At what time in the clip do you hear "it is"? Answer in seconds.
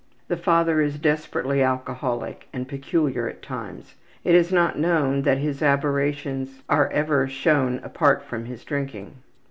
4.23-4.51